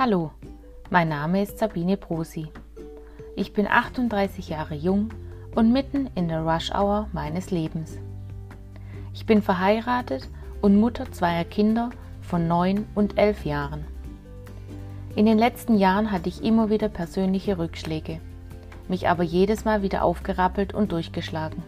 Hallo, 0.00 0.30
mein 0.90 1.08
Name 1.08 1.42
ist 1.42 1.58
Sabine 1.58 1.96
Brosi. 1.96 2.46
Ich 3.34 3.52
bin 3.52 3.66
38 3.66 4.48
Jahre 4.48 4.76
jung 4.76 5.08
und 5.56 5.72
mitten 5.72 6.08
in 6.14 6.28
der 6.28 6.42
Rush 6.42 6.70
Hour 6.70 7.08
meines 7.12 7.50
Lebens. 7.50 7.98
Ich 9.12 9.26
bin 9.26 9.42
verheiratet 9.42 10.28
und 10.62 10.78
Mutter 10.78 11.10
zweier 11.10 11.42
Kinder 11.42 11.90
von 12.20 12.46
9 12.46 12.86
und 12.94 13.18
11 13.18 13.44
Jahren. 13.44 13.84
In 15.16 15.26
den 15.26 15.36
letzten 15.36 15.76
Jahren 15.76 16.12
hatte 16.12 16.28
ich 16.28 16.44
immer 16.44 16.70
wieder 16.70 16.88
persönliche 16.88 17.58
Rückschläge, 17.58 18.20
mich 18.86 19.08
aber 19.08 19.24
jedes 19.24 19.64
Mal 19.64 19.82
wieder 19.82 20.04
aufgerappelt 20.04 20.74
und 20.74 20.92
durchgeschlagen. 20.92 21.64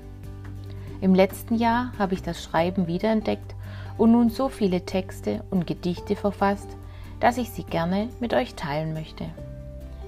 Im 1.01 1.17
letzten 1.17 1.57
Jahr 1.57 1.91
habe 1.99 2.15
ich 2.15 2.23
das 2.23 2.41
Schreiben 2.41 2.87
wiederentdeckt 2.87 3.57
und 3.99 4.13
nun 4.13 4.31
so 4.31 4.49
viele 4.49 4.85
Texte 4.85 5.43
und 5.51 5.67
Gedichte 5.67 6.15
verfasst, 6.15 6.77
dass 7.21 7.37
ich 7.37 7.51
sie 7.51 7.65
gerne 7.65 8.09
mit 8.19 8.35
euch 8.35 8.55
teilen 8.55 8.95
möchte. 8.95 9.27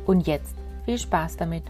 Und 0.07 0.27
jetzt 0.27 0.57
viel 0.85 0.99
Spaß 0.99 1.37
damit! 1.37 1.65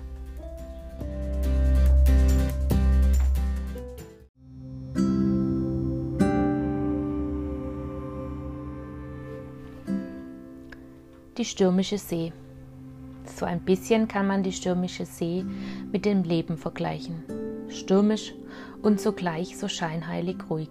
Die 11.38 11.44
stürmische 11.46 11.98
See. 11.98 12.32
So 13.24 13.46
ein 13.46 13.60
bisschen 13.60 14.06
kann 14.06 14.26
man 14.26 14.42
die 14.42 14.52
stürmische 14.52 15.06
See 15.06 15.44
mit 15.90 16.04
dem 16.04 16.22
Leben 16.22 16.56
vergleichen. 16.56 17.24
Stürmisch 17.68 18.32
und 18.82 19.00
zugleich 19.00 19.56
so 19.56 19.66
scheinheilig 19.66 20.36
ruhig. 20.48 20.68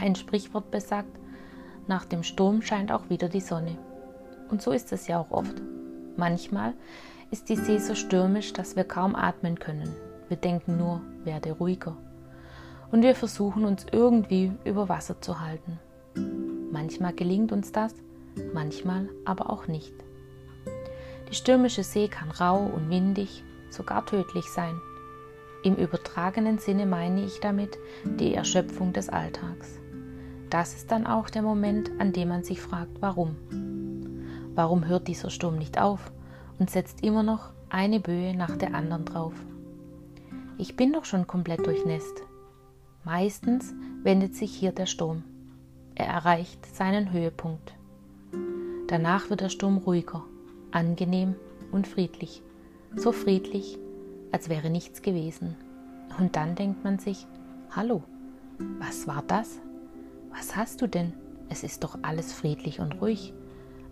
Ein 0.00 0.16
Sprichwort 0.16 0.70
besagt, 0.70 1.16
nach 1.88 2.04
dem 2.04 2.22
Sturm 2.22 2.62
scheint 2.62 2.92
auch 2.92 3.08
wieder 3.10 3.28
die 3.28 3.40
Sonne. 3.40 3.76
Und 4.50 4.62
so 4.62 4.72
ist 4.72 4.92
es 4.92 5.06
ja 5.06 5.18
auch 5.18 5.30
oft. 5.30 5.54
Manchmal 6.16 6.74
ist 7.30 7.48
die 7.48 7.56
See 7.56 7.78
so 7.78 7.94
stürmisch, 7.94 8.52
dass 8.52 8.76
wir 8.76 8.84
kaum 8.84 9.14
atmen 9.14 9.58
können. 9.58 9.94
Wir 10.28 10.36
denken 10.36 10.76
nur, 10.76 11.00
werde 11.24 11.52
ruhiger. 11.52 11.96
Und 12.90 13.02
wir 13.02 13.14
versuchen 13.14 13.64
uns 13.64 13.86
irgendwie 13.92 14.52
über 14.64 14.88
Wasser 14.88 15.20
zu 15.20 15.40
halten. 15.40 15.78
Manchmal 16.70 17.12
gelingt 17.12 17.52
uns 17.52 17.72
das, 17.72 17.94
manchmal 18.54 19.08
aber 19.24 19.50
auch 19.50 19.66
nicht. 19.66 19.92
Die 21.30 21.34
stürmische 21.34 21.84
See 21.84 22.08
kann 22.08 22.30
rau 22.30 22.58
und 22.58 22.88
windig, 22.88 23.44
sogar 23.70 24.06
tödlich 24.06 24.46
sein. 24.46 24.80
Im 25.62 25.76
übertragenen 25.76 26.58
Sinne 26.58 26.86
meine 26.86 27.24
ich 27.24 27.40
damit 27.40 27.76
die 28.04 28.34
Erschöpfung 28.34 28.92
des 28.92 29.08
Alltags. 29.08 29.77
Das 30.50 30.74
ist 30.74 30.90
dann 30.90 31.06
auch 31.06 31.28
der 31.28 31.42
Moment, 31.42 31.90
an 31.98 32.12
dem 32.12 32.28
man 32.28 32.42
sich 32.42 32.60
fragt, 32.60 33.00
warum. 33.00 33.36
Warum 34.54 34.86
hört 34.86 35.06
dieser 35.06 35.30
Sturm 35.30 35.56
nicht 35.56 35.80
auf 35.80 36.10
und 36.58 36.70
setzt 36.70 37.02
immer 37.02 37.22
noch 37.22 37.50
eine 37.68 38.00
Böe 38.00 38.34
nach 38.34 38.56
der 38.56 38.74
anderen 38.74 39.04
drauf? 39.04 39.34
Ich 40.56 40.74
bin 40.74 40.92
doch 40.92 41.04
schon 41.04 41.26
komplett 41.26 41.66
durchnässt. 41.66 42.22
Meistens 43.04 43.74
wendet 44.02 44.34
sich 44.34 44.52
hier 44.52 44.72
der 44.72 44.86
Sturm. 44.86 45.22
Er 45.94 46.06
erreicht 46.06 46.64
seinen 46.74 47.12
Höhepunkt. 47.12 47.74
Danach 48.86 49.30
wird 49.30 49.42
der 49.42 49.50
Sturm 49.50 49.76
ruhiger, 49.76 50.24
angenehm 50.70 51.34
und 51.72 51.86
friedlich. 51.86 52.42
So 52.96 53.12
friedlich, 53.12 53.78
als 54.32 54.48
wäre 54.48 54.70
nichts 54.70 55.02
gewesen. 55.02 55.56
Und 56.18 56.36
dann 56.36 56.54
denkt 56.54 56.84
man 56.84 56.98
sich, 56.98 57.26
hallo, 57.70 58.02
was 58.78 59.06
war 59.06 59.22
das? 59.26 59.60
Was 60.38 60.54
hast 60.54 60.82
du 60.82 60.86
denn? 60.86 61.14
Es 61.48 61.64
ist 61.64 61.82
doch 61.82 61.98
alles 62.02 62.32
friedlich 62.32 62.78
und 62.78 63.00
ruhig, 63.00 63.32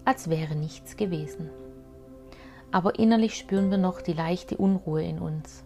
als 0.04 0.30
wäre 0.30 0.54
nichts 0.54 0.96
gewesen. 0.96 1.50
Aber 2.70 3.00
innerlich 3.00 3.34
spüren 3.34 3.68
wir 3.72 3.78
noch 3.78 4.00
die 4.00 4.12
leichte 4.12 4.56
Unruhe 4.56 5.02
in 5.02 5.18
uns. 5.18 5.64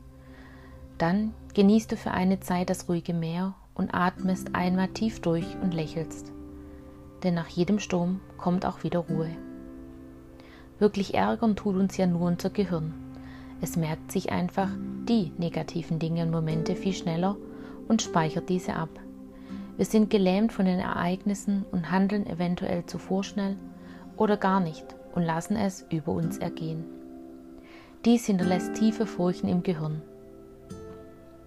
Dann 0.97 1.35
genießt 1.53 1.93
du 1.93 1.97
für 1.99 2.13
eine 2.13 2.41
Zeit 2.41 2.71
das 2.71 2.89
ruhige 2.89 3.13
Meer 3.13 3.55
und 3.75 3.93
atmest 3.93 4.55
einmal 4.55 4.89
tief 4.89 5.21
durch 5.21 5.55
und 5.61 5.75
lächelst. 5.75 6.33
Denn 7.25 7.35
nach 7.35 7.49
jedem 7.49 7.79
Sturm 7.79 8.21
kommt 8.39 8.65
auch 8.65 8.83
wieder 8.83 9.01
Ruhe. 9.01 9.37
Wirklich 10.79 11.13
ärgern 11.13 11.57
tut 11.57 11.77
uns 11.77 11.99
ja 11.99 12.07
nur 12.07 12.23
unser 12.23 12.49
Gehirn. 12.49 12.95
Es 13.61 13.77
merkt 13.77 14.11
sich 14.13 14.33
einfach 14.33 14.71
die 15.07 15.31
negativen 15.37 15.99
Dinge 15.99 16.23
und 16.23 16.31
Momente 16.31 16.75
viel 16.75 16.95
schneller 16.95 17.37
und 17.87 18.01
speichert 18.01 18.49
diese 18.49 18.77
ab. 18.77 18.89
Wir 19.77 19.87
sind 19.87 20.11
gelähmt 20.11 20.53
von 20.53 20.67
den 20.67 20.79
Ereignissen 20.79 21.65
und 21.71 21.91
handeln 21.91 22.27
eventuell 22.27 22.85
zu 22.87 22.99
vorschnell 22.99 23.57
oder 24.17 24.37
gar 24.37 24.61
nicht 24.61 24.85
und 25.15 25.23
lassen 25.23 25.57
es 25.57 25.85
über 25.91 26.13
uns 26.13 26.39
ergehen. 26.39 26.85
Dies 28.05 28.27
hinterlässt 28.27 28.75
tiefe 28.75 29.07
Furchen 29.07 29.49
im 29.49 29.63
Gehirn. 29.63 30.03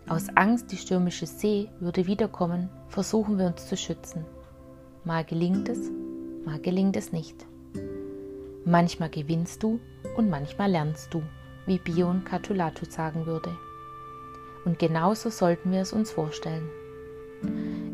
Aus 0.08 0.28
Angst, 0.36 0.72
die 0.72 0.78
stürmische 0.78 1.26
See 1.26 1.70
würde 1.80 2.08
wiederkommen, 2.08 2.70
versuchen 2.90 3.38
wir 3.38 3.48
uns 3.48 3.68
zu 3.68 3.78
schützen. 3.78 4.26
Mal 5.04 5.24
gelingt 5.24 5.70
es, 5.70 5.90
mal 6.46 6.60
gelingt 6.60 6.98
es 6.98 7.12
nicht. 7.12 7.46
Manchmal 8.66 9.10
gewinnst 9.10 9.64
du 9.64 9.80
und 10.16 10.30
manchmal 10.30 10.72
lernst 10.72 11.14
du, 11.14 11.22
wie 11.66 11.80
Bion 11.80 12.24
Catulatu 12.24 12.86
sagen 12.86 13.26
würde. 13.26 13.56
Und 14.66 14.80
genauso 14.80 15.30
sollten 15.30 15.72
wir 15.72 15.82
es 15.82 15.94
uns 15.94 16.12
vorstellen. 16.12 16.70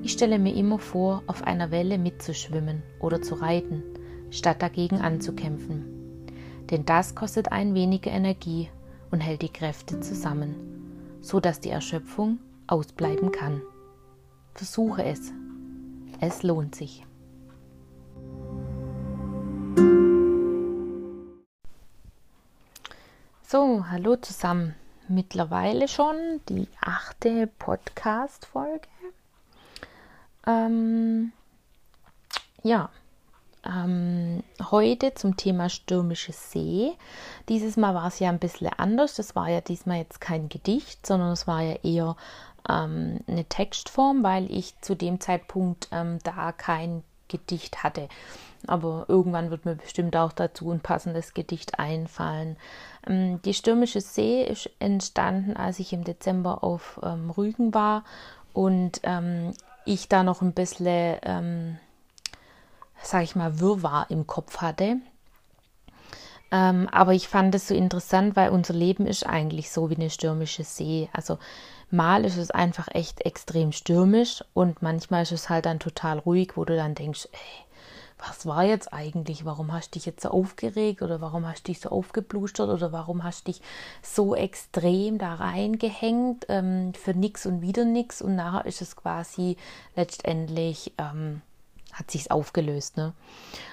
Ich 0.02 0.14
stelle 0.14 0.40
mir 0.40 0.56
immer 0.56 0.80
vor, 0.80 1.24
auf 1.28 1.44
einer 1.44 1.72
Welle 1.72 1.98
mitzuschwimmen 1.98 2.84
oder 3.00 3.22
zu 3.22 3.36
reiten, 3.36 3.84
statt 4.32 4.62
dagegen 4.62 5.02
anzukämpfen. 5.02 6.26
Denn 6.70 6.86
das 6.86 7.16
kostet 7.16 7.52
ein 7.52 7.74
weniger 7.74 8.12
Energie 8.12 8.70
und 9.12 9.22
hält 9.22 9.42
die 9.42 9.52
Kräfte 9.52 10.00
zusammen, 10.00 10.56
so 11.22 11.40
dass 11.40 11.60
die 11.60 11.70
Erschöpfung 11.70 12.40
ausbleiben 12.68 13.32
kann. 13.32 13.62
Versuche 14.54 15.04
es. 15.04 15.32
Es 16.22 16.44
lohnt 16.44 16.76
sich. 16.76 17.06
So, 23.42 23.86
hallo 23.90 24.16
zusammen. 24.18 24.76
Mittlerweile 25.08 25.88
schon 25.88 26.16
die 26.50 26.68
achte 26.81 27.48
Podcast-Folge. 27.58 28.88
Ähm, 30.48 31.32
ja, 32.64 32.90
ähm, 33.66 34.44
heute 34.72 35.14
zum 35.14 35.38
Thema 35.38 35.70
stürmische 35.70 36.32
See. 36.32 36.92
Dieses 37.50 37.78
Mal 37.78 37.94
war 37.94 38.08
es 38.08 38.20
ja 38.20 38.30
ein 38.30 38.40
bisschen 38.40 38.70
anders. 38.78 39.16
Das 39.16 39.36
war 39.36 39.50
ja 39.50 39.62
diesmal 39.62 39.98
jetzt 39.98 40.22
kein 40.22 40.50
Gedicht, 40.50 41.06
sondern 41.06 41.32
es 41.32 41.48
war 41.48 41.62
ja 41.62 41.76
eher 41.84 42.16
ähm, 42.70 43.20
eine 43.28 43.46
Textform, 43.46 44.24
weil 44.24 44.50
ich 44.52 44.80
zu 44.82 44.96
dem 44.96 45.20
Zeitpunkt 45.20 45.90
ähm, 45.92 46.20
da 46.24 46.52
kein 46.52 47.04
Gedicht 47.28 47.84
hatte. 47.84 48.08
Aber 48.68 49.06
irgendwann 49.08 49.52
wird 49.52 49.66
mir 49.66 49.76
bestimmt 49.76 50.16
auch 50.18 50.34
dazu 50.34 50.72
ein 50.72 50.82
passendes 50.82 51.34
Gedicht 51.34 51.80
einfallen. 51.80 52.58
Ähm, 53.08 53.42
die 53.44 53.54
stürmische 53.54 54.02
See 54.02 54.44
ist 54.44 54.70
entstanden, 54.80 55.56
als 55.56 55.80
ich 55.80 55.94
im 55.94 56.04
Dezember 56.04 56.64
auf 56.64 57.00
ähm, 57.04 57.30
Rügen 57.30 57.74
war 57.74 58.04
und 58.54 59.00
ähm, 59.04 59.54
ich 59.90 60.08
da 60.08 60.24
noch 60.24 60.42
ein 60.42 60.54
bisschen, 60.54 61.18
ähm, 61.24 61.78
sag 63.02 63.24
ich 63.24 63.36
mal, 63.36 63.60
Wirrwarr 63.60 64.08
im 64.10 64.28
Kopf 64.28 64.58
hatte. 64.58 64.98
Ähm, 66.52 66.88
aber 66.92 67.14
ich 67.14 67.28
fand 67.28 67.54
es 67.56 67.68
so 67.68 67.76
interessant, 67.76 68.36
weil 68.36 68.50
unser 68.50 68.74
Leben 68.74 69.06
ist 69.06 69.26
eigentlich 69.26 69.72
so 69.72 69.90
wie 69.90 69.96
eine 69.96 70.10
stürmische 70.10 70.64
See. 70.64 71.10
Also 71.14 71.38
mal 71.92 72.26
ist 72.26 72.38
es 72.38 72.52
einfach 72.52 72.88
echt 72.92 73.22
extrem 73.26 73.72
stürmisch 73.72 74.44
und 74.54 74.82
manchmal 74.82 75.24
ist 75.24 75.32
es 75.32 75.50
halt 75.50 75.66
dann 75.66 75.80
total 75.80 76.19
ruhig, 76.19 76.54
wo 76.56 76.66
du 76.66 76.75
dann 76.75 76.96
denkst, 76.96 77.28
ey, 77.31 77.66
was 78.19 78.45
war 78.45 78.63
jetzt 78.63 78.94
eigentlich? 78.94 79.45
Warum 79.45 79.71
hast 79.71 79.89
du 79.89 80.00
dich 80.00 80.06
jetzt 80.06 80.21
so 80.21 80.30
aufgeregt 80.30 81.01
oder 81.01 81.21
warum 81.21 81.48
hast 81.48 81.68
du 81.68 81.71
dich 81.71 81.80
so 81.80 81.89
aufgeblustert 81.89 82.69
oder 82.69 82.92
warum 82.92 83.24
hast 83.24 83.48
du 83.48 83.51
dich 83.51 83.62
so 84.01 84.36
extrem 84.36 85.18
da 85.18 85.36
reingehängt 85.36 86.45
ähm, 86.50 86.94
für 86.94 87.13
nichts 87.13 87.45
und 87.45 87.62
wieder 87.62 87.86
nichts 87.86 88.21
und 88.21 88.36
nachher 88.36 88.66
ist 88.66 88.81
es 88.81 88.95
quasi 88.95 89.57
letztendlich 89.95 90.94
ähm, 90.98 91.42
hat 91.94 92.12
sich's 92.12 92.30
aufgelöst. 92.30 92.97
Ne? 92.97 93.13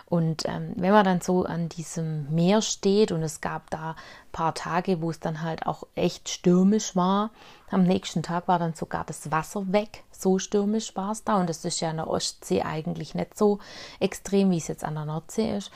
Und 0.07 0.45
ähm, 0.47 0.73
wenn 0.77 0.93
man 0.93 1.05
dann 1.05 1.21
so 1.21 1.45
an 1.45 1.69
diesem 1.69 2.33
Meer 2.35 2.63
steht 2.63 3.13
und 3.13 3.23
es 3.23 3.41
gab 3.41 3.71
da 3.71 3.91
ein 3.91 4.33
paar 4.33 4.55
Tage, 4.55 5.03
wo 5.03 5.11
es 5.11 5.21
dann 5.21 5.43
halt 5.43 5.67
auch 5.67 5.85
echt 5.95 6.29
stürmisch 6.29 6.95
war, 6.95 7.31
am 7.71 7.83
nächsten 7.83 8.23
Tag 8.23 8.47
war 8.49 8.59
dann 8.59 8.75
sogar 8.75 9.05
das 9.05 9.31
Wasser 9.31 9.73
weg, 9.73 10.05
so 10.13 10.39
stürmisch 10.39 10.95
war 10.95 11.11
es 11.11 11.25
da 11.25 11.41
und 11.41 11.49
das 11.49 11.65
ist 11.65 11.81
ja 11.81 11.91
an 11.91 11.97
der 11.97 12.09
Ostsee 12.09 12.63
eigentlich 12.63 13.15
nicht 13.15 13.37
so 13.37 13.59
extrem, 13.99 14.51
wie 14.51 14.59
es 14.59 14.69
jetzt 14.69 14.85
an 14.85 14.95
der 14.95 15.05
Nordsee 15.05 15.57
ist. 15.57 15.71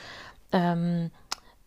Ähm, 0.51 1.11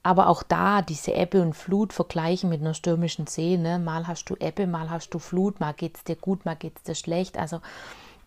aber 0.02 0.28
auch 0.28 0.42
da 0.42 0.82
diese 0.82 1.12
Ebbe 1.12 1.40
und 1.40 1.54
Flut 1.54 1.94
vergleichen 1.94 2.50
mit 2.50 2.60
einer 2.60 2.74
stürmischen 2.74 3.26
See. 3.26 3.56
Ne? 3.56 3.78
Mal 3.78 4.06
hast 4.06 4.26
du 4.26 4.36
Ebbe, 4.38 4.66
mal 4.66 4.90
hast 4.90 5.08
du 5.10 5.18
Flut, 5.18 5.60
mal 5.60 5.72
geht 5.72 5.96
es 5.96 6.04
dir 6.04 6.16
gut, 6.16 6.44
mal 6.44 6.56
geht 6.56 6.76
es 6.76 6.82
dir 6.82 6.94
schlecht. 6.94 7.38
Also 7.38 7.60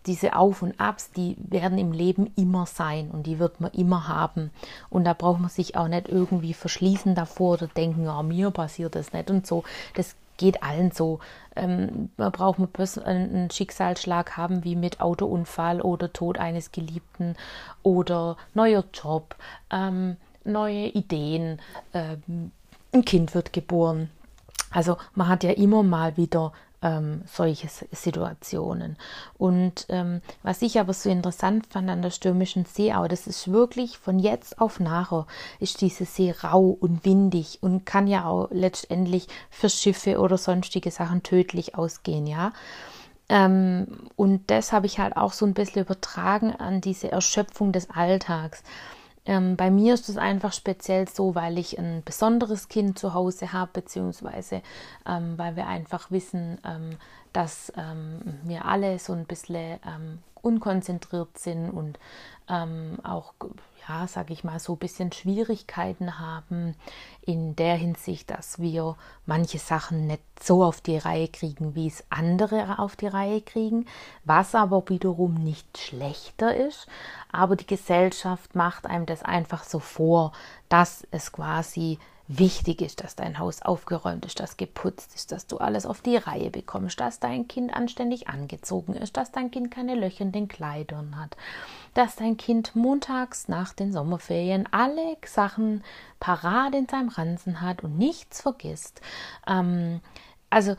diese 0.06 0.36
Auf 0.36 0.62
und 0.62 0.80
Abs, 0.80 1.10
die 1.12 1.36
werden 1.38 1.78
im 1.78 1.92
Leben 1.92 2.32
immer 2.36 2.66
sein 2.66 3.10
und 3.10 3.26
die 3.26 3.38
wird 3.38 3.60
man 3.60 3.70
immer 3.72 4.08
haben. 4.08 4.50
Und 4.90 5.04
da 5.04 5.12
braucht 5.12 5.40
man 5.40 5.50
sich 5.50 5.76
auch 5.76 5.88
nicht 5.88 6.08
irgendwie 6.08 6.54
verschließen 6.54 7.14
davor 7.14 7.54
oder 7.54 7.66
denken, 7.66 8.04
ja, 8.04 8.22
mir 8.22 8.50
passiert 8.50 8.94
das 8.94 9.12
nicht 9.12 9.30
und 9.30 9.46
so. 9.46 9.64
Das 9.94 10.16
geht 10.38 10.62
allen 10.62 10.90
so. 10.90 11.20
Ähm, 11.54 12.10
man 12.16 12.32
braucht 12.32 12.58
einen 13.04 13.50
Schicksalsschlag 13.50 14.36
haben 14.36 14.64
wie 14.64 14.76
mit 14.76 15.00
Autounfall 15.00 15.82
oder 15.82 16.12
Tod 16.12 16.38
eines 16.38 16.72
Geliebten 16.72 17.36
oder 17.82 18.36
neuer 18.54 18.84
Job, 18.94 19.34
ähm, 19.70 20.16
neue 20.44 20.86
Ideen, 20.86 21.60
ähm, 21.92 22.52
ein 22.94 23.04
Kind 23.04 23.34
wird 23.34 23.52
geboren. 23.52 24.08
Also 24.70 24.96
man 25.14 25.28
hat 25.28 25.44
ja 25.44 25.50
immer 25.50 25.82
mal 25.82 26.16
wieder 26.16 26.52
ähm, 26.82 27.22
solche 27.26 27.68
Situationen. 27.90 28.96
Und 29.36 29.86
ähm, 29.88 30.20
was 30.42 30.62
ich 30.62 30.78
aber 30.78 30.92
so 30.92 31.10
interessant 31.10 31.66
fand 31.66 31.90
an 31.90 32.02
der 32.02 32.10
stürmischen 32.10 32.64
Seeau, 32.64 33.08
das 33.08 33.26
ist 33.26 33.50
wirklich 33.50 33.98
von 33.98 34.18
jetzt 34.18 34.60
auf 34.60 34.80
nachher 34.80 35.26
ist 35.60 35.80
diese 35.80 36.04
See 36.04 36.34
rau 36.42 36.76
und 36.80 37.04
windig 37.04 37.58
und 37.60 37.84
kann 37.84 38.06
ja 38.06 38.26
auch 38.26 38.48
letztendlich 38.50 39.26
für 39.50 39.68
Schiffe 39.68 40.18
oder 40.18 40.38
sonstige 40.38 40.90
Sachen 40.90 41.22
tödlich 41.22 41.74
ausgehen, 41.74 42.26
ja. 42.26 42.52
Ähm, 43.28 44.08
und 44.16 44.50
das 44.50 44.72
habe 44.72 44.86
ich 44.86 44.98
halt 44.98 45.16
auch 45.16 45.32
so 45.32 45.44
ein 45.44 45.54
bisschen 45.54 45.82
übertragen 45.82 46.52
an 46.52 46.80
diese 46.80 47.12
Erschöpfung 47.12 47.72
des 47.72 47.90
Alltags. 47.90 48.62
Ähm, 49.28 49.56
bei 49.56 49.70
mir 49.70 49.92
ist 49.92 50.08
es 50.08 50.16
einfach 50.16 50.54
speziell 50.54 51.06
so, 51.06 51.34
weil 51.34 51.58
ich 51.58 51.78
ein 51.78 52.02
besonderes 52.02 52.68
Kind 52.68 52.98
zu 52.98 53.12
Hause 53.12 53.52
habe, 53.52 53.70
beziehungsweise 53.74 54.62
ähm, 55.06 55.34
weil 55.36 55.54
wir 55.54 55.66
einfach 55.66 56.10
wissen, 56.10 56.58
ähm, 56.64 56.96
dass 57.34 57.70
ähm, 57.76 58.20
wir 58.44 58.64
alle 58.64 58.98
so 58.98 59.12
ein 59.12 59.26
bisschen 59.26 59.78
ähm, 59.86 60.18
unkonzentriert 60.40 61.36
sind 61.36 61.68
und 61.68 61.98
ähm, 62.48 62.98
auch 63.02 63.34
ja, 63.88 64.06
sage 64.06 64.32
ich 64.32 64.44
mal, 64.44 64.58
so 64.58 64.74
ein 64.74 64.78
bisschen 64.78 65.12
Schwierigkeiten 65.12 66.18
haben 66.18 66.74
in 67.22 67.56
der 67.56 67.76
Hinsicht, 67.76 68.30
dass 68.30 68.58
wir 68.58 68.96
manche 69.24 69.58
Sachen 69.58 70.06
nicht 70.06 70.22
so 70.40 70.62
auf 70.62 70.80
die 70.80 70.98
Reihe 70.98 71.28
kriegen, 71.28 71.74
wie 71.74 71.86
es 71.86 72.04
andere 72.10 72.78
auf 72.78 72.96
die 72.96 73.06
Reihe 73.06 73.40
kriegen, 73.40 73.86
was 74.24 74.54
aber 74.54 74.88
wiederum 74.88 75.34
nicht 75.34 75.78
schlechter 75.78 76.54
ist. 76.54 76.86
Aber 77.32 77.56
die 77.56 77.66
Gesellschaft 77.66 78.54
macht 78.54 78.86
einem 78.86 79.06
das 79.06 79.22
einfach 79.22 79.64
so 79.64 79.78
vor, 79.78 80.32
dass 80.68 81.06
es 81.10 81.32
quasi 81.32 81.98
wichtig 82.28 82.82
ist, 82.82 83.02
dass 83.02 83.16
dein 83.16 83.38
Haus 83.38 83.62
aufgeräumt 83.62 84.26
ist, 84.26 84.38
dass 84.38 84.58
geputzt 84.58 85.14
ist, 85.14 85.32
dass 85.32 85.46
du 85.46 85.56
alles 85.56 85.86
auf 85.86 86.02
die 86.02 86.16
Reihe 86.16 86.50
bekommst, 86.50 87.00
dass 87.00 87.20
dein 87.20 87.48
Kind 87.48 87.74
anständig 87.74 88.28
angezogen 88.28 88.94
ist, 88.94 89.16
dass 89.16 89.32
dein 89.32 89.50
Kind 89.50 89.70
keine 89.70 89.94
Löcher 89.94 90.22
in 90.22 90.32
den 90.32 90.46
Kleidern 90.46 91.18
hat, 91.18 91.36
dass 91.94 92.16
dein 92.16 92.36
Kind 92.36 92.76
montags 92.76 93.48
nach 93.48 93.72
den 93.72 93.92
Sommerferien 93.92 94.68
alle 94.70 95.16
Sachen 95.24 95.82
parat 96.20 96.74
in 96.74 96.86
seinem 96.86 97.08
Ranzen 97.08 97.62
hat 97.62 97.82
und 97.82 97.96
nichts 97.96 98.42
vergisst. 98.42 99.00
Ähm, 99.46 100.00
also 100.50 100.76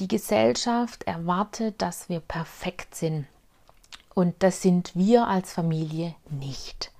die 0.00 0.08
Gesellschaft 0.08 1.04
erwartet, 1.04 1.82
dass 1.82 2.08
wir 2.08 2.20
perfekt 2.20 2.94
sind. 2.94 3.26
Und 4.14 4.34
das 4.42 4.62
sind 4.62 4.96
wir 4.96 5.28
als 5.28 5.52
Familie 5.52 6.14
nicht. 6.30 6.90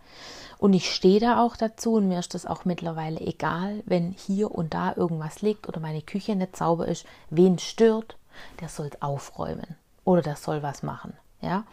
Und 0.58 0.72
ich 0.72 0.92
stehe 0.92 1.20
da 1.20 1.40
auch 1.40 1.56
dazu 1.56 1.94
und 1.94 2.08
mir 2.08 2.18
ist 2.18 2.34
das 2.34 2.46
auch 2.46 2.64
mittlerweile 2.64 3.20
egal, 3.20 3.82
wenn 3.86 4.12
hier 4.12 4.50
und 4.50 4.74
da 4.74 4.94
irgendwas 4.96 5.40
liegt 5.40 5.68
oder 5.68 5.80
meine 5.80 6.02
Küche 6.02 6.34
nicht 6.34 6.56
sauber 6.56 6.88
ist. 6.88 7.06
Wen 7.30 7.58
stört, 7.58 8.16
der 8.60 8.68
soll 8.68 8.90
aufräumen 9.00 9.76
oder 10.04 10.22
der 10.22 10.36
soll 10.36 10.62
was 10.62 10.82
machen. 10.82 11.12
Ja, 11.40 11.64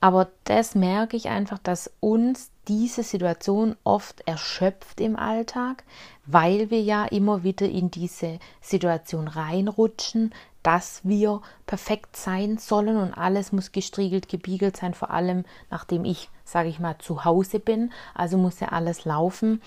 aber 0.00 0.28
das 0.44 0.74
merke 0.74 1.16
ich 1.16 1.30
einfach, 1.30 1.58
dass 1.58 1.90
uns 1.98 2.50
diese 2.68 3.02
Situation 3.02 3.74
oft 3.82 4.20
erschöpft 4.28 5.00
im 5.00 5.16
Alltag, 5.16 5.84
weil 6.26 6.68
wir 6.70 6.82
ja 6.82 7.06
immer 7.06 7.42
wieder 7.42 7.66
in 7.66 7.90
diese 7.90 8.38
Situation 8.60 9.28
reinrutschen, 9.28 10.34
dass 10.62 11.00
wir 11.04 11.40
perfekt 11.66 12.16
sein 12.16 12.58
sollen 12.58 12.98
und 12.98 13.14
alles 13.14 13.50
muss 13.50 13.72
gestriegelt, 13.72 14.28
gebiegelt 14.28 14.76
sein, 14.76 14.92
vor 14.92 15.08
allem 15.10 15.46
nachdem 15.70 16.04
ich, 16.04 16.28
sage 16.50 16.68
ich 16.68 16.80
mal, 16.80 16.96
zu 16.98 17.24
Hause 17.24 17.60
bin. 17.60 17.92
Also 18.14 18.38
muss 18.38 18.60
ja 18.60 18.68
alles 18.68 19.04
laufen. 19.04 19.60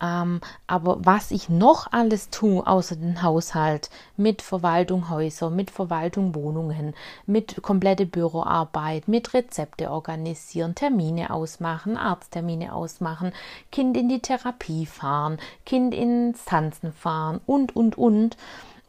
Ähm, 0.00 0.40
aber 0.66 0.98
was 1.04 1.30
ich 1.30 1.48
noch 1.48 1.92
alles 1.92 2.30
tue, 2.30 2.66
außer 2.66 2.96
den 2.96 3.22
Haushalt, 3.22 3.90
mit 4.16 4.42
Verwaltung 4.42 5.10
Häuser, 5.10 5.50
mit 5.50 5.70
Verwaltung 5.70 6.34
Wohnungen, 6.34 6.94
mit 7.26 7.62
komplette 7.62 8.06
Büroarbeit, 8.06 9.08
mit 9.08 9.34
Rezepte 9.34 9.90
organisieren, 9.90 10.74
Termine 10.74 11.30
ausmachen, 11.30 11.96
Arzttermine 11.96 12.74
ausmachen, 12.74 13.32
Kind 13.72 13.96
in 13.96 14.08
die 14.08 14.20
Therapie 14.20 14.86
fahren, 14.86 15.38
Kind 15.66 15.94
ins 15.94 16.44
Tanzen 16.44 16.92
fahren 16.92 17.40
und, 17.46 17.74
und, 17.74 17.98
und 17.98 18.36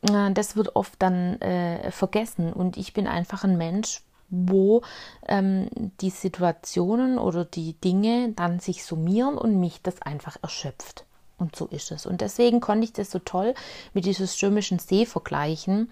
das 0.02 0.56
wird 0.56 0.76
oft 0.76 0.94
dann 1.00 1.42
äh, 1.42 1.92
vergessen. 1.92 2.54
Und 2.54 2.78
ich 2.78 2.94
bin 2.94 3.08
einfach 3.08 3.44
ein 3.44 3.58
Mensch, 3.58 4.02
wo 4.30 4.82
ähm, 5.28 5.70
die 6.02 6.10
Situationen 6.10 7.18
oder 7.18 7.46
die 7.46 7.74
Dinge 7.74 8.34
dann 8.36 8.60
sich 8.60 8.84
summieren 8.84 9.38
und 9.38 9.60
mich 9.60 9.82
das 9.82 10.02
einfach 10.02 10.38
erschöpft. 10.42 11.06
Und 11.38 11.56
so 11.56 11.68
ist 11.68 11.92
es. 11.92 12.06
Und 12.06 12.22
deswegen 12.22 12.60
konnte 12.60 12.84
ich 12.84 12.94
das 12.94 13.12
so 13.12 13.20
toll 13.20 13.54
mit 13.94 14.06
diesem 14.06 14.28
stürmischen 14.28 14.80
See 14.80 15.06
vergleichen. 15.06 15.90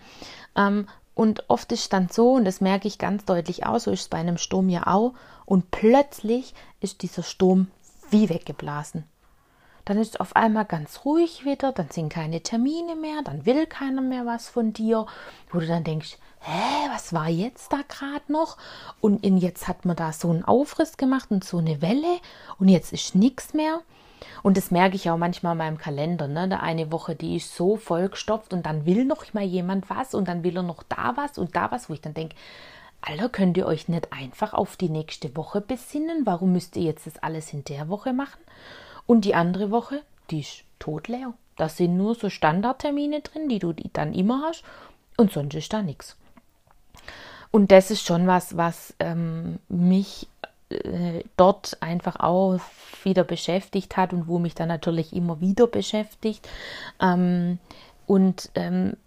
Ähm, 0.56 0.88
und 1.14 1.46
oft 1.48 1.72
ist 1.72 1.94
dann 1.94 2.10
so, 2.10 2.34
und 2.34 2.46
das 2.46 2.62
merke 2.62 2.88
ich 2.88 3.00
ganz 3.00 3.26
deutlich 3.26 3.66
auch, 3.66 3.80
so 3.80 3.92
ist 3.92 4.02
es 4.02 4.08
bei 4.08 4.18
einem 4.18 4.38
Sturm 4.38 4.70
ja 4.70 4.86
auch, 4.88 5.14
und 5.46 5.72
plötzlich 5.72 6.54
ist 6.80 7.02
dieser 7.02 7.24
Sturm 7.24 7.72
wie 8.12 8.30
weggeblasen 8.30 9.06
dann 9.88 9.98
ist 10.00 10.16
es 10.16 10.20
auf 10.20 10.36
einmal 10.36 10.66
ganz 10.66 11.06
ruhig 11.06 11.46
wieder, 11.46 11.72
dann 11.72 11.90
sind 11.90 12.12
keine 12.12 12.42
Termine 12.42 12.96
mehr, 12.98 13.22
dann 13.24 13.46
will 13.46 13.66
keiner 13.66 14.02
mehr 14.02 14.26
was 14.26 14.50
von 14.50 14.74
dir, 14.74 15.06
wo 15.50 15.60
du 15.60 15.66
dann 15.66 15.86
denkst, 15.86 16.18
hä, 16.42 16.90
was 16.94 17.14
war 17.14 17.30
jetzt 17.30 17.72
da 17.72 17.80
gerade 17.88 18.30
noch? 18.30 18.58
Und 19.00 19.24
in 19.24 19.38
jetzt 19.38 19.70
hat 19.70 19.86
man 19.86 19.96
da 19.96 20.12
so 20.12 20.30
einen 20.30 20.44
Aufriss 20.44 20.98
gemacht 20.98 21.32
und 21.32 21.46
so 21.46 21.60
eine 21.60 21.82
Welle 21.82 22.20
und 22.60 22.68
jetzt 22.68 22.92
ist 22.92 23.16
nichts 23.16 23.54
mehr. 23.54 23.80
Und 24.44 24.58
das 24.58 24.72
merke 24.72 24.98
ich 24.98 25.10
auch 25.10 25.18
manchmal 25.18 25.54
in 25.54 25.60
meinem 25.60 25.78
Kalender. 25.78 26.28
Ne? 26.28 26.50
Da 26.50 26.58
eine 26.58 26.92
Woche, 26.92 27.16
die 27.16 27.38
ist 27.38 27.56
so 27.56 27.78
vollgestopft 27.78 28.52
und 28.52 28.66
dann 28.66 28.86
will 28.86 29.06
noch 29.06 29.34
mal 29.34 29.44
jemand 29.44 29.90
was 29.90 30.14
und 30.14 30.28
dann 30.28 30.44
will 30.44 30.58
er 30.58 30.64
noch 30.64 30.84
da 30.84 31.14
was 31.16 31.38
und 31.38 31.56
da 31.56 31.72
was, 31.72 31.90
wo 31.90 31.94
ich 31.94 32.02
dann 32.02 32.14
denke, 32.14 32.36
Alter, 33.00 33.30
könnt 33.30 33.56
ihr 33.56 33.68
euch 33.68 33.88
nicht 33.88 34.12
einfach 34.12 34.54
auf 34.54 34.76
die 34.76 34.90
nächste 34.90 35.38
Woche 35.38 35.62
besinnen? 35.62 36.26
Warum 36.26 36.52
müsst 36.52 36.76
ihr 36.76 36.84
jetzt 36.84 37.08
das 37.08 37.20
alles 37.20 37.54
in 37.54 37.64
der 37.64 37.88
Woche 37.88 38.12
machen? 38.12 38.40
Und 39.08 39.26
die 39.26 39.34
andere 39.34 39.72
Woche, 39.72 40.02
die 40.30 40.42
ist 40.42 40.64
totleer. 40.78 41.34
Da 41.56 41.70
sind 41.70 41.98
nur 41.98 42.14
so 42.14 42.30
Standardtermine 42.30 43.22
drin, 43.22 43.50
die 43.50 43.60
du 43.60 43.74
dann 43.94 44.14
immer 44.14 44.44
hast. 44.48 44.64
Und 45.18 45.32
sonst 45.32 45.56
ist 45.56 45.74
da 45.74 45.82
nichts. 45.82 46.16
Und 47.50 47.72
das 47.72 47.90
ist 47.90 48.06
schon 48.06 48.28
was, 48.28 48.58
was 48.58 48.94
ähm, 49.00 49.58
mich 49.70 50.28
äh, 50.70 51.24
dort 51.38 51.78
einfach 51.82 52.20
auch 52.20 52.60
wieder 53.04 53.24
beschäftigt 53.24 53.98
hat 53.98 54.14
und 54.14 54.28
wo 54.28 54.38
mich 54.38 54.54
dann 54.54 54.68
natürlich 54.68 55.14
immer 55.14 55.40
wieder 55.40 55.66
beschäftigt. 55.66 56.48
Ähm, 57.02 57.58
und 58.06 58.52
ähm, 58.56 58.98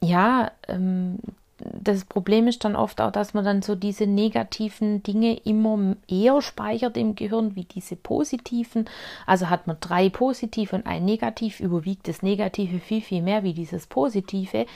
ja, 0.00 0.52
ähm, 0.68 1.18
das 1.60 2.04
Problem 2.04 2.46
ist 2.48 2.64
dann 2.64 2.76
oft 2.76 3.00
auch, 3.00 3.10
dass 3.10 3.34
man 3.34 3.44
dann 3.44 3.62
so 3.62 3.74
diese 3.74 4.06
negativen 4.06 5.02
Dinge 5.02 5.36
immer 5.44 5.96
eher 6.08 6.40
speichert 6.42 6.96
im 6.96 7.14
Gehirn 7.14 7.56
wie 7.56 7.64
diese 7.64 7.96
positiven. 7.96 8.88
Also 9.26 9.50
hat 9.50 9.66
man 9.66 9.76
drei 9.80 10.08
positive 10.08 10.76
und 10.76 10.86
ein 10.86 11.04
negativ, 11.04 11.60
überwiegt 11.60 12.08
das 12.08 12.22
Negative 12.22 12.78
viel, 12.78 13.02
viel 13.02 13.22
mehr 13.22 13.42
wie 13.42 13.54
dieses 13.54 13.86
Positive, 13.86 14.66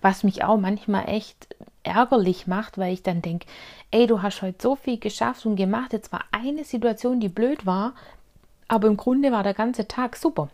was 0.00 0.24
mich 0.24 0.44
auch 0.44 0.58
manchmal 0.58 1.08
echt 1.08 1.48
ärgerlich 1.82 2.46
macht, 2.46 2.78
weil 2.78 2.92
ich 2.92 3.02
dann 3.02 3.22
denke, 3.22 3.46
ey, 3.90 4.06
du 4.06 4.22
hast 4.22 4.42
heute 4.42 4.58
so 4.60 4.76
viel 4.76 4.98
geschafft 4.98 5.46
und 5.46 5.56
gemacht, 5.56 5.92
jetzt 5.92 6.12
war 6.12 6.24
eine 6.30 6.64
Situation, 6.64 7.20
die 7.20 7.28
blöd 7.28 7.66
war, 7.66 7.94
aber 8.68 8.88
im 8.88 8.96
Grunde 8.96 9.32
war 9.32 9.42
der 9.42 9.54
ganze 9.54 9.88
Tag 9.88 10.16
super. 10.16 10.48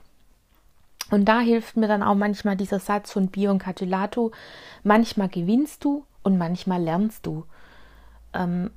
Und 1.11 1.25
da 1.27 1.41
hilft 1.41 1.77
mir 1.77 1.89
dann 1.89 2.03
auch 2.03 2.15
manchmal 2.15 2.57
dieser 2.57 2.81
Satz 2.81 3.13
von 3.13 3.29
Bion 3.29 3.59
Catulato, 3.59 4.33
manchmal 4.83 5.29
gewinnst 5.29 5.85
du 5.85 6.05
und 6.23 6.37
manchmal 6.39 6.83
lernst 6.83 7.25
du. 7.25 7.45
Ähm, 8.35 8.71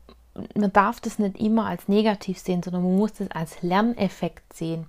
man 0.56 0.72
darf 0.72 1.02
das 1.02 1.20
nicht 1.20 1.40
immer 1.40 1.66
als 1.66 1.88
negativ 1.88 2.40
sehen, 2.40 2.64
sondern 2.64 2.84
man 2.84 2.96
muss 2.96 3.14
das 3.14 3.32
als 3.32 3.62
Lerneffekt 3.62 4.54
sehen. 4.54 4.86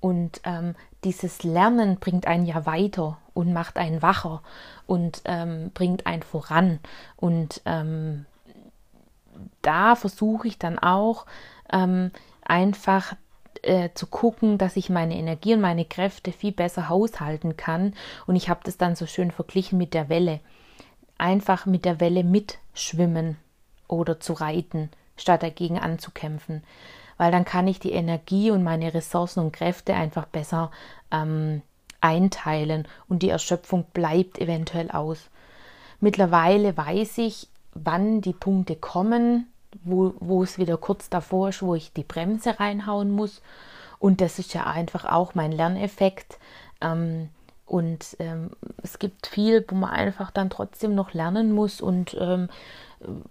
Und 0.00 0.40
ähm, 0.44 0.74
dieses 1.04 1.42
Lernen 1.42 1.98
bringt 1.98 2.26
einen 2.26 2.46
ja 2.46 2.64
weiter 2.64 3.18
und 3.34 3.52
macht 3.52 3.76
einen 3.76 4.00
wacher 4.00 4.42
und 4.86 5.22
ähm, 5.24 5.70
bringt 5.74 6.06
einen 6.06 6.22
voran. 6.22 6.78
Und 7.16 7.60
ähm, 7.66 8.26
da 9.62 9.94
versuche 9.94 10.48
ich 10.48 10.58
dann 10.58 10.78
auch 10.78 11.26
ähm, 11.70 12.10
einfach 12.42 13.14
äh, 13.62 13.90
zu 13.94 14.06
gucken, 14.06 14.58
dass 14.58 14.76
ich 14.76 14.90
meine 14.90 15.16
Energie 15.16 15.54
und 15.54 15.60
meine 15.60 15.84
Kräfte 15.84 16.32
viel 16.32 16.52
besser 16.52 16.88
haushalten 16.88 17.56
kann. 17.56 17.94
Und 18.26 18.36
ich 18.36 18.48
habe 18.48 18.60
das 18.64 18.76
dann 18.76 18.96
so 18.96 19.06
schön 19.06 19.30
verglichen 19.30 19.78
mit 19.78 19.94
der 19.94 20.08
Welle. 20.08 20.40
Einfach 21.18 21.66
mit 21.66 21.84
der 21.84 22.00
Welle 22.00 22.24
mitschwimmen 22.24 23.36
oder 23.88 24.20
zu 24.20 24.34
reiten, 24.34 24.90
statt 25.16 25.42
dagegen 25.42 25.78
anzukämpfen. 25.78 26.62
Weil 27.16 27.32
dann 27.32 27.44
kann 27.44 27.66
ich 27.66 27.80
die 27.80 27.92
Energie 27.92 28.50
und 28.50 28.62
meine 28.62 28.94
Ressourcen 28.94 29.40
und 29.40 29.52
Kräfte 29.52 29.94
einfach 29.94 30.26
besser 30.26 30.70
ähm, 31.10 31.62
einteilen 32.00 32.86
und 33.08 33.22
die 33.22 33.30
Erschöpfung 33.30 33.84
bleibt 33.92 34.38
eventuell 34.38 34.90
aus. 34.90 35.30
Mittlerweile 36.00 36.76
weiß 36.76 37.18
ich, 37.18 37.48
wann 37.74 38.20
die 38.20 38.32
Punkte 38.32 38.76
kommen, 38.76 39.48
wo, 39.82 40.14
wo 40.20 40.42
es 40.42 40.58
wieder 40.58 40.76
kurz 40.76 41.08
davor 41.08 41.50
ist, 41.50 41.62
wo 41.62 41.74
ich 41.74 41.92
die 41.92 42.04
Bremse 42.04 42.58
reinhauen 42.58 43.10
muss. 43.10 43.42
Und 43.98 44.20
das 44.20 44.38
ist 44.38 44.54
ja 44.54 44.66
einfach 44.66 45.04
auch 45.04 45.34
mein 45.34 45.52
Lerneffekt. 45.52 46.38
Ähm, 46.80 47.30
und 47.66 48.16
ähm, 48.18 48.50
es 48.82 48.98
gibt 48.98 49.26
viel, 49.26 49.64
wo 49.68 49.74
man 49.74 49.90
einfach 49.90 50.30
dann 50.30 50.48
trotzdem 50.48 50.94
noch 50.94 51.12
lernen 51.12 51.52
muss 51.52 51.82
und 51.82 52.16
ähm, 52.18 52.48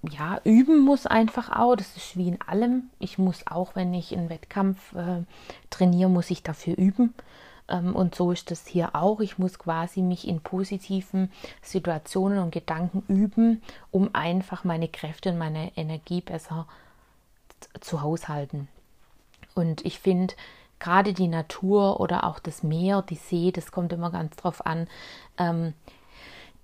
ja, 0.10 0.40
üben 0.44 0.80
muss 0.80 1.08
einfach 1.08 1.50
auch. 1.50 1.76
Das 1.76 1.98
ist 1.98 2.16
wie 2.18 2.28
in 2.28 2.42
allem. 2.42 2.90
Ich 3.00 3.18
muss 3.18 3.48
auch, 3.48 3.76
wenn 3.76 3.94
ich 3.94 4.16
einen 4.16 4.30
Wettkampf 4.30 4.94
äh, 4.94 5.24
trainiere, 5.70 6.10
muss 6.10 6.30
ich 6.30 6.44
dafür 6.44 6.78
üben. 6.78 7.14
Ähm, 7.70 7.96
und 7.96 8.16
so 8.16 8.32
ist 8.32 8.52
das 8.52 8.68
hier 8.68 8.96
auch. 8.96 9.20
Ich 9.20 9.38
muss 9.38 9.60
quasi 9.60 10.02
mich 10.02 10.28
in 10.28 10.42
positiven 10.42 11.32
Situationen 11.62 12.40
und 12.40 12.52
Gedanken 12.52 13.04
üben, 13.08 13.62
um 13.92 14.14
einfach 14.14 14.64
meine 14.64 14.88
Kräfte 14.88 15.32
und 15.32 15.38
meine 15.38 15.76
Energie 15.76 16.22
besser 16.22 16.68
zu 17.82 18.02
haushalten. 18.02 18.68
Und 19.56 19.86
ich 19.86 20.00
finde, 20.00 20.36
gerade 20.80 21.14
die 21.14 21.28
Natur 21.28 22.00
oder 22.00 22.24
auch 22.26 22.40
das 22.40 22.64
Meer, 22.64 23.02
die 23.02 23.16
See, 23.16 23.52
das 23.52 23.72
kommt 23.72 23.94
immer 23.94 24.12
ganz 24.12 24.36
drauf 24.36 24.66
an, 24.66 24.88
ähm, 25.38 25.74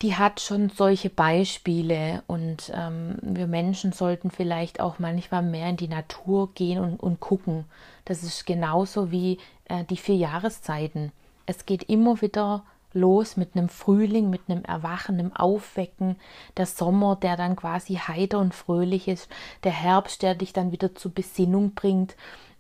die 0.02 0.16
hat 0.16 0.42
schon 0.42 0.70
solche 0.70 1.10
Beispiele 1.10 2.24
und 2.28 2.72
ähm, 2.76 3.18
wir 3.22 3.48
Menschen 3.48 3.94
sollten 3.94 4.32
vielleicht 4.32 4.82
auch 4.82 5.00
manchmal 5.00 5.42
mehr 5.42 5.70
in 5.70 5.78
die 5.78 5.88
Natur 5.88 6.54
gehen 6.54 6.80
und, 6.80 6.98
und 6.98 7.22
gucken. 7.22 7.66
Das 8.04 8.22
ist 8.22 8.46
genauso 8.46 9.12
wie 9.12 9.38
äh, 9.74 9.84
die 9.84 9.98
vier 9.98 10.16
Jahreszeiten. 10.16 11.12
Es 11.46 11.66
geht 11.66 11.84
immer 11.84 12.22
wieder 12.22 12.64
los 12.94 13.38
mit 13.38 13.56
einem 13.56 13.70
Frühling, 13.70 14.30
mit 14.30 14.42
einem 14.48 14.64
Erwachen, 14.64 15.20
einem 15.20 15.36
Aufwecken, 15.36 16.16
der 16.58 16.68
Sommer, 16.68 17.16
der 17.16 17.36
dann 17.38 17.56
quasi 17.56 17.96
heiter 17.96 18.40
und 18.40 18.54
fröhlich 18.54 19.08
ist, 19.08 19.30
der 19.64 19.72
Herbst, 19.72 20.22
der 20.22 20.36
dich 20.36 20.54
dann 20.54 20.72
wieder 20.72 20.94
zur 20.94 21.12
Besinnung 21.12 21.74
bringt 21.74 22.16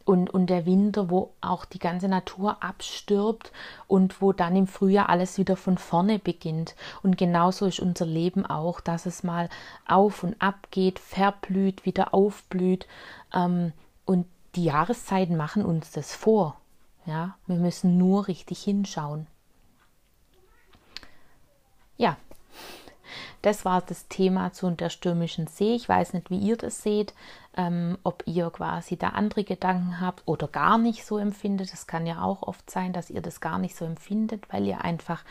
und, 0.05 0.31
und 0.31 0.47
der 0.47 0.65
Winter, 0.65 1.11
wo 1.11 1.33
auch 1.39 1.65
die 1.65 1.79
ganze 1.79 2.07
Natur 2.07 2.63
abstirbt 2.63 3.51
und 3.87 4.21
wo 4.21 4.33
dann 4.33 4.55
im 4.55 4.67
Frühjahr 4.67 5.07
alles 5.07 5.37
wieder 5.37 5.55
von 5.55 5.77
vorne 5.77 6.17
beginnt. 6.17 6.75
Und 7.03 7.17
genauso 7.17 7.67
ist 7.67 7.79
unser 7.79 8.07
Leben 8.07 8.45
auch, 8.45 8.81
dass 8.81 9.05
es 9.05 9.23
mal 9.23 9.49
auf 9.87 10.23
und 10.23 10.41
ab 10.41 10.67
geht, 10.71 10.97
verblüht, 10.97 11.85
wieder 11.85 12.13
aufblüht. 12.13 12.87
Ähm, 13.33 13.71
und 14.05 14.25
die 14.55 14.65
Jahreszeiten 14.65 15.37
machen 15.37 15.63
uns 15.63 15.91
das 15.91 16.15
vor. 16.15 16.57
Ja, 17.05 17.37
wir 17.47 17.57
müssen 17.57 17.97
nur 17.97 18.27
richtig 18.27 18.63
hinschauen. 18.63 19.27
Ja, 21.97 22.17
das 23.41 23.65
war 23.65 23.81
das 23.81 24.07
Thema 24.07 24.53
zu 24.53 24.69
der 24.71 24.89
stürmischen 24.89 25.47
See. 25.47 25.75
Ich 25.75 25.87
weiß 25.87 26.13
nicht, 26.13 26.29
wie 26.29 26.39
ihr 26.39 26.55
das 26.55 26.81
seht, 26.81 27.13
ähm, 27.55 27.97
ob 28.03 28.23
ihr 28.25 28.49
quasi 28.49 28.97
da 28.97 29.09
andere 29.09 29.43
Gedanken 29.43 30.01
habt 30.01 30.23
oder 30.25 30.47
gar 30.47 30.77
nicht 30.77 31.05
so 31.05 31.17
empfindet. 31.17 31.73
Es 31.73 31.87
kann 31.87 32.05
ja 32.07 32.21
auch 32.21 32.43
oft 32.43 32.69
sein, 32.69 32.93
dass 32.93 33.09
ihr 33.09 33.21
das 33.21 33.41
gar 33.41 33.59
nicht 33.59 33.75
so 33.75 33.85
empfindet, 33.85 34.51
weil 34.51 34.65
ihr 34.65 34.83
einfach 34.83 35.23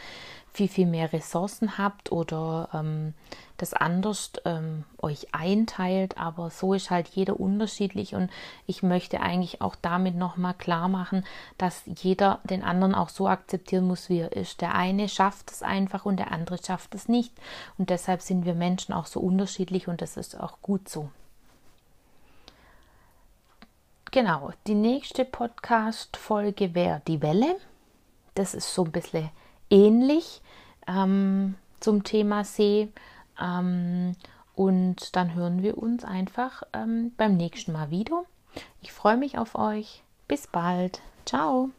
viel, 0.52 0.68
viel 0.68 0.86
mehr 0.86 1.12
Ressourcen 1.12 1.78
habt 1.78 2.12
oder 2.12 2.68
ähm, 2.74 3.14
das 3.56 3.72
anders 3.72 4.32
ähm, 4.44 4.84
euch 4.98 5.34
einteilt. 5.34 6.18
Aber 6.18 6.50
so 6.50 6.74
ist 6.74 6.90
halt 6.90 7.08
jeder 7.08 7.40
unterschiedlich 7.40 8.14
und 8.14 8.30
ich 8.66 8.82
möchte 8.82 9.20
eigentlich 9.20 9.60
auch 9.62 9.74
damit 9.80 10.14
nochmal 10.14 10.54
klar 10.54 10.88
machen, 10.88 11.24
dass 11.58 11.82
jeder 11.86 12.40
den 12.44 12.62
anderen 12.62 12.94
auch 12.94 13.08
so 13.08 13.28
akzeptieren 13.28 13.86
muss, 13.86 14.08
wie 14.08 14.18
er 14.18 14.32
ist. 14.32 14.60
Der 14.60 14.74
eine 14.74 15.08
schafft 15.08 15.50
es 15.50 15.62
einfach 15.62 16.04
und 16.04 16.18
der 16.18 16.32
andere 16.32 16.58
schafft 16.62 16.94
es 16.94 17.08
nicht. 17.08 17.32
Und 17.78 17.90
deshalb 17.90 18.20
sind 18.20 18.44
wir 18.44 18.54
Menschen 18.54 18.92
auch 18.92 19.06
so 19.06 19.20
unterschiedlich 19.20 19.88
und 19.88 20.02
das 20.02 20.16
ist 20.16 20.38
auch 20.38 20.60
gut 20.60 20.88
so. 20.88 21.08
Genau, 24.14 24.52
die 24.66 24.74
nächste 24.74 25.24
Podcast-Folge 25.24 26.74
wäre 26.74 27.00
die 27.08 27.22
Welle. 27.22 27.56
Das 28.34 28.52
ist 28.52 28.74
so 28.74 28.84
ein 28.84 28.92
bisschen 28.92 29.30
ähnlich 29.70 30.42
ähm, 30.86 31.54
zum 31.80 32.04
Thema 32.04 32.44
See. 32.44 32.90
Ähm, 33.40 34.14
und 34.54 35.16
dann 35.16 35.34
hören 35.34 35.62
wir 35.62 35.78
uns 35.78 36.04
einfach 36.04 36.62
ähm, 36.74 37.12
beim 37.16 37.38
nächsten 37.38 37.72
Mal 37.72 37.90
wieder. 37.90 38.24
Ich 38.82 38.92
freue 38.92 39.16
mich 39.16 39.38
auf 39.38 39.54
euch. 39.54 40.02
Bis 40.28 40.46
bald. 40.46 41.00
Ciao. 41.24 41.70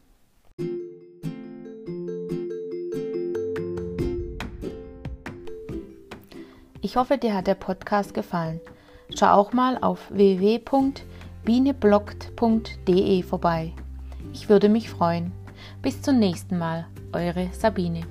Ich 6.82 6.96
hoffe, 6.96 7.20
dir 7.20 7.36
hat 7.36 7.46
der 7.46 7.54
Podcast 7.54 8.16
gefallen. 8.16 8.60
Schau 9.16 9.28
auch 9.28 9.54
mal 9.54 9.78
auf 9.78 10.10
www.bieneblockt.de 11.44 13.24
vorbei. 13.24 13.74
Ich 14.34 14.50
würde 14.50 14.70
mich 14.70 14.90
freuen. 14.90 15.32
Bis 15.82 16.02
zum 16.02 16.20
nächsten 16.20 16.58
Mal, 16.58 16.88
eure 17.12 17.50
Sabine. 17.52 18.02